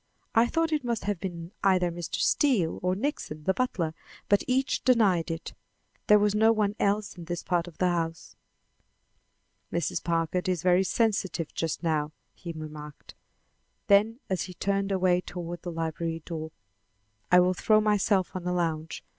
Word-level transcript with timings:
I 0.33 0.47
thought 0.47 0.71
it 0.71 0.83
must 0.83 1.03
have 1.03 1.19
been 1.19 1.51
either 1.63 1.91
Mr. 1.91 2.15
Steele 2.15 2.79
or 2.81 2.95
Nixon, 2.95 3.43
the 3.43 3.53
butler, 3.53 3.93
but 4.29 4.41
each 4.47 4.83
denied 4.83 5.29
it. 5.29 5.53
There 6.07 6.17
was 6.17 6.33
no 6.33 6.51
one 6.51 6.75
else 6.79 7.15
in 7.15 7.25
this 7.25 7.43
part 7.43 7.67
of 7.67 7.77
the 7.77 7.85
house." 7.87 8.35
"Mrs. 9.71 10.03
Packard 10.03 10.49
is 10.49 10.63
very 10.63 10.83
sensitive 10.83 11.53
just 11.53 11.83
now," 11.83 12.13
he 12.33 12.51
remarked. 12.51 13.13
Then 13.89 14.19
as 14.27 14.45
he 14.45 14.55
turned 14.55 14.91
away 14.91 15.21
toward 15.21 15.61
the 15.61 15.71
library 15.71 16.23
door: 16.25 16.49
"I 17.31 17.39
will 17.39 17.53
throw 17.53 17.79
myself 17.79 18.35
on 18.35 18.47
a 18.47 18.53
lounge. 18.53 19.03